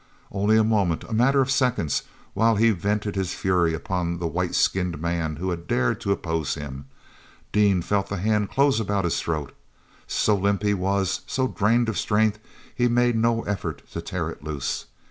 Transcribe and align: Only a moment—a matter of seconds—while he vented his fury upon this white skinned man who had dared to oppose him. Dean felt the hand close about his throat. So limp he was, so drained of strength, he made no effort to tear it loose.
Only 0.31 0.57
a 0.57 0.63
moment—a 0.63 1.13
matter 1.13 1.41
of 1.41 1.51
seconds—while 1.51 2.55
he 2.55 2.71
vented 2.71 3.15
his 3.15 3.35
fury 3.35 3.75
upon 3.75 4.17
this 4.17 4.31
white 4.31 4.55
skinned 4.55 4.99
man 4.99 5.35
who 5.35 5.51
had 5.51 5.67
dared 5.67 6.01
to 6.01 6.11
oppose 6.11 6.55
him. 6.55 6.87
Dean 7.51 7.83
felt 7.83 8.09
the 8.09 8.17
hand 8.17 8.49
close 8.49 8.79
about 8.79 9.05
his 9.05 9.21
throat. 9.21 9.51
So 10.07 10.35
limp 10.35 10.63
he 10.63 10.73
was, 10.73 11.21
so 11.27 11.47
drained 11.47 11.87
of 11.87 11.99
strength, 11.99 12.39
he 12.73 12.87
made 12.87 13.15
no 13.15 13.43
effort 13.43 13.83
to 13.91 14.01
tear 14.01 14.31
it 14.31 14.43
loose. 14.43 14.87